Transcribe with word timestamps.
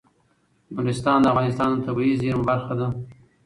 نورستان 0.75 1.17
د 1.21 1.25
افغانستان 1.33 1.69
د 1.73 1.77
طبیعي 1.87 2.13
زیرمو 2.21 2.47
برخه 2.51 2.73
ده. 2.79 2.87